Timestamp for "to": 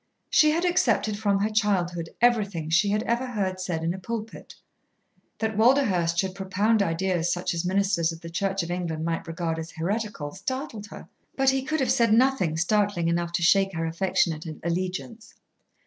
13.33-13.43